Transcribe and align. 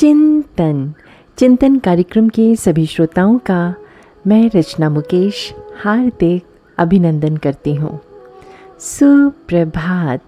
चिंतन। 0.00 0.94
चिंतन 1.38 1.78
कार्यक्रम 1.78 2.28
के 2.28 2.56
सभी 2.56 2.86
श्रोताओं 2.86 3.38
का 3.38 3.74
मैं 4.26 4.50
रचना 4.54 4.90
मुकेश 4.90 5.54
हार्दिक 5.82 6.44
अभिनंदन 6.78 7.36
करती 7.36 7.74
हूँ। 7.74 8.00
सुप्रभात। 8.78 10.20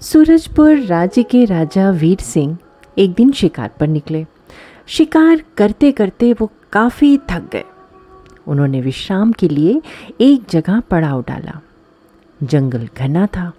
सूरजपुर 0.00 0.76
राज्य 0.76 1.22
के 1.22 1.44
राजा 1.44 1.90
वीर 1.90 2.18
सिंह 2.18 2.58
एक 2.98 3.12
दिन 3.12 3.32
शिकार 3.32 3.70
पर 3.80 3.86
निकले। 3.86 4.26
शिकार 4.86 5.44
करते 5.56 5.92
करते 5.92 6.32
वो 6.32 6.50
काफ़ी 6.72 7.18
थक 7.18 7.50
गए। 7.52 7.64
उन्होंने 8.48 8.80
विश्राम 8.80 9.32
के 9.32 9.48
लिए 9.48 9.82
एक 10.20 10.42
जगह 10.50 10.80
पड़ाव 10.80 11.22
डाला। 11.22 11.60
जंगल 12.42 12.88
घना 12.98 13.26
था। 13.26 13.52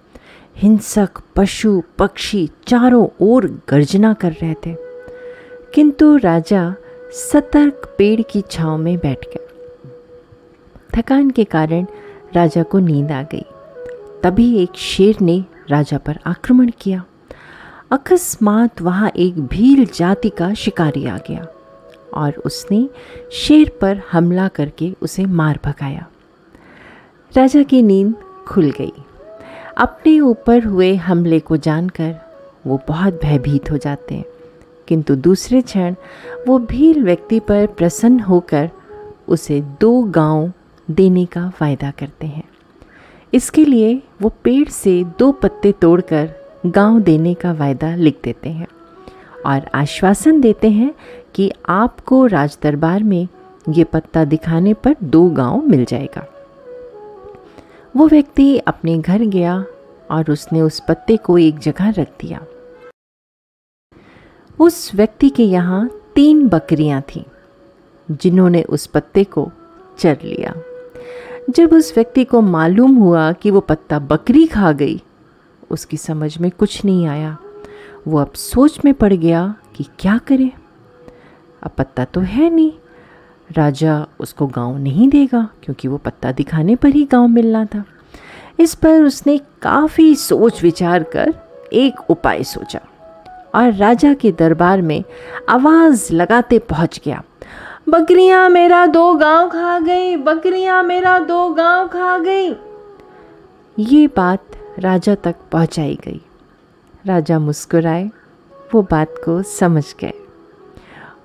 हिंसक, 0.58 1.10
पशु, 1.36 1.82
पक्षी 1.98 2.50
चारों 2.68 3.08
ओर 3.22 3.62
गर्जना 3.70 4.14
कर 4.14 4.32
रहे 4.32 4.54
थे। 4.54 4.76
किंतु 5.74 6.18
राजा 6.18 6.76
सतर्क 7.12 7.96
पेड़ 7.98 8.22
की 8.22 8.42
छांव 8.42 8.78
में 8.78 8.98
बैठ 8.98 9.26
गया। 9.26 9.48
थकान 10.96 11.30
के 11.30 11.44
कारण 11.44 11.86
राजा 12.34 12.64
को 12.64 12.80
नींद 12.80 13.12
आ 13.12 13.24
गई। 13.24 13.46
तभी 14.24 14.58
एक 14.58 14.70
शेर 14.76 15.18
ने 15.22 15.46
राजा 15.70 15.98
पर 15.98 16.20
आक्रमण 16.26 16.72
किया। 16.82 17.04
अकस्मात 17.92 18.82
वहाँ 18.82 19.12
एक 19.18 19.40
भील 19.40 19.86
जाति 19.86 20.30
का 20.30 20.54
शिकारी 20.54 21.06
आ 21.06 21.18
गया 21.18 21.48
और 22.14 22.34
उसने 22.46 22.90
शेर 23.32 23.72
पर 23.82 24.02
हमला 24.12 24.48
करके 24.48 24.96
उसे 25.02 25.26
मार 25.26 25.60
भगाया। 25.66 26.08
राजा 27.38 27.64
की 27.64 27.82
नींद 27.82 28.16
खुल 28.48 28.72
गई। 28.72 28.94
अपने 29.78 30.20
ऊपर 30.20 30.64
हुए 30.64 30.96
हमले 30.96 31.40
को 31.40 31.58
जानकर 31.58 32.16
वो 32.68 32.82
बहुत 32.88 33.20
भयभीत 33.24 33.72
हो 33.72 33.78
जाते 33.78 34.16
हैं। 34.16 34.26
किंतु 34.88 35.16
दूसरे 35.16 35.62
क्षण 35.62 35.96
वो 36.48 36.60
भील 36.60 37.04
व्यक्ति 37.04 37.40
पर 37.40 37.68
प्रसन्न 37.68 38.20
होकर 38.20 38.70
उसे 39.28 39.62
दो 39.62 40.04
गाँव 40.04 40.52
देने 40.92 41.26
का 41.26 41.52
वायदा 41.62 41.92
करते 41.92 42.28
हैं। 42.28 42.44
इसके 43.34 43.66
लिए 43.66 44.04
वो 44.22 44.30
पेड़ 44.44 44.70
से 44.70 45.04
दो 45.20 45.32
पत्ते 45.32 45.72
तोड़कर 45.72 46.30
गाँव 46.66 47.00
देने 47.00 47.34
का 47.34 47.54
वायदा 47.54 47.96
लिख 47.96 48.20
देते 48.24 48.50
हैं 48.50 48.68
और 49.46 49.62
आश्वासन 49.76 50.42
देते 50.42 50.70
हैं 50.70 50.94
कि 51.36 51.52
आपको 51.70 52.26
राज 52.26 52.58
दरबार 52.64 53.04
में 53.04 53.28
ये 53.70 53.84
पत्ता 53.84 54.26
दिखाने 54.26 54.74
पर 54.74 54.96
दो 55.04 55.30
गाँव 55.30 55.68
मिल 55.68 55.86
जाएगा। 55.86 56.28
वो 57.96 58.08
व्यक्ति 58.08 58.58
अपने 58.58 58.98
घर 58.98 59.22
गया 59.22 59.66
और 60.12 60.32
उसने 60.32 60.62
उस 60.62 60.82
पत्ते 60.88 61.18
को 61.18 61.38
एक 61.38 61.60
जगह 61.60 61.90
रख 61.90 62.08
दिया। 62.22 62.46
उस 64.60 64.96
व्यक्ति 64.96 65.30
के 65.30 65.44
यहाँ 65.44 65.90
तीन 66.16 66.48
बकरियाँ 66.48 67.02
थीं, 67.02 67.24
जिन्होंने 68.12 68.64
उस 68.64 68.88
पत्ते 68.88 69.24
को 69.24 69.52
चर 70.00 70.18
लिया। 70.24 70.56
जब 71.50 71.74
उस 71.74 71.94
व्यक्ति 71.96 72.24
को 72.24 72.42
मालूम 72.42 72.96
हुआ 72.96 73.32
कि 73.32 73.52
वो 73.52 73.60
पत्ता 73.60 74.00
बकरी 74.00 74.48
खा 74.48 74.72
गई, 74.72 75.02
उसकी 75.72 75.98
समझ 75.98 76.38
में 76.38 76.52
कुछ 76.52 76.86
नहीं 76.86 77.08
आया। 77.08 77.38
वो 78.08 78.20
अब 78.20 78.32
सोच 78.32 78.86
में 78.86 78.94
पड़ 78.94 79.14
गया 79.14 79.56
कि 79.76 79.86
क्या 80.00 80.18
करे? 80.18 80.52
अब 81.64 81.72
पत्ता 81.78 82.06
तो 82.06 82.22
है 82.22 82.50
नहीं। 82.50 82.74
राजा 83.52 84.06
उसको 84.20 84.48
गाँव 84.48 84.78
नहीं 84.78 85.10
देगा, 85.10 85.48
क्योंकि 85.64 85.88
वो 85.88 85.98
पत्ता 85.98 86.32
दिखाने 86.32 86.76
पर 86.76 86.90
ही 86.90 87.04
गाँव 87.06 87.28
मिलना 87.28 87.66
था। 87.66 87.84
इस 88.60 88.74
पर 88.76 89.04
उसने 89.04 89.38
काफ़ी 89.62 90.16
सोच 90.16 90.62
विचार 90.64 91.04
कर 91.04 91.34
एक 91.74 92.10
उपाय 92.10 92.44
सोचा 92.44 92.80
और 93.56 93.74
राजा 93.74 94.14
के 94.14 94.32
दरबार 94.32 94.82
में 94.82 95.04
आवाज़ 95.50 96.14
लगाते 96.14 96.60
पहुँच 96.60 97.00
गया। 97.06 97.24
बकरियाँ 97.90 98.50
मेरा 98.50 98.86
दो 98.86 99.14
गाँव 99.14 99.50
खा 99.50 99.80
गई, 99.80 100.16
बकरियाँ 100.16 100.84
मेरा 100.84 101.18
दो 101.20 101.48
गाँव 101.50 101.88
खा 101.88 102.18
गई। 102.18 102.56
ये 103.78 104.08
बात 104.08 104.44
राजा 104.80 105.16
तक 105.16 105.36
पहुंचाई 105.52 105.98
गई। 106.06 106.22
राजा 107.06 107.40
मुस्कुराए, 107.40 108.10
वो 108.74 108.82
बात 108.82 109.16
को 109.26 109.42
समझ 109.44 109.84
गए। 110.00 110.14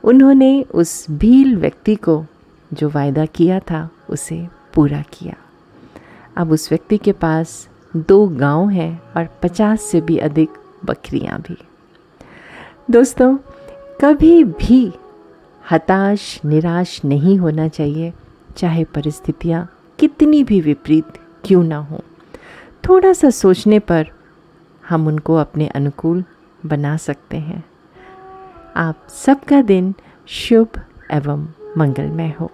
उन्होंने 0.04 0.62
उस 0.62 1.10
भील 1.10 1.56
व्यक्ति 1.56 1.94
को 1.94 2.26
जो 2.72 2.88
वायदा 2.88 3.26
किया 3.26 3.60
था, 3.60 3.90
उसे 4.10 4.48
पूरा 4.74 5.02
किया। 5.12 5.34
अब 6.36 6.52
उस 6.52 6.70
व्यक्ति 6.70 6.98
के 6.98 7.12
पास 7.12 7.68
दो 7.96 8.28
गाँव 8.28 8.68
हैं 8.68 9.02
और 9.16 9.28
पचास 9.42 9.82
से 9.82 10.00
भी 10.00 10.18
अधिक 10.18 10.48
बकरियाँ 10.84 11.40
भी। 11.40 11.56
दोस्तों, 12.90 13.36
कभी 14.00 14.44
भी 14.44 14.92
हताश, 15.70 16.40
निराश 16.44 17.04
नहीं 17.04 17.38
होना 17.38 17.68
चाहिए, 17.68 18.12
चाहे 18.56 18.84
परिस्थितियाँ 18.84 19.72
कितनी 19.98 20.44
भी 20.44 20.60
विपरीत 20.60 21.04
क्यों 21.44 21.64
ना 21.64 21.76
हो। 21.76 22.00
थोड़ा 22.88 23.12
सा 23.12 23.30
सोचने 23.30 23.78
पर 23.78 24.08
हम 24.88 25.06
उनको 25.06 25.34
अपने 25.34 25.66
अनुकूल 25.66 26.24
बना 26.66 26.96
सकते 26.96 27.36
हैं। 27.36 27.64
आप 28.80 29.06
सबका 29.08 29.62
दिन 29.62 29.94
शुभ 30.26 30.68
एवं 31.10 31.46
मंगलमय 31.78 32.34
हो। 32.40 32.50